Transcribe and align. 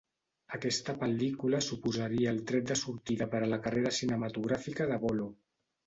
Aquesta 0.57 0.95
pel·lícula 1.03 1.59
suposaria 1.67 2.33
el 2.33 2.41
tret 2.53 2.73
de 2.73 2.79
sortida 2.83 3.31
per 3.35 3.45
a 3.45 3.53
la 3.55 3.63
carrera 3.69 3.97
cinematogràfica 4.03 4.93
de 4.95 5.03
Bolo. 5.09 5.35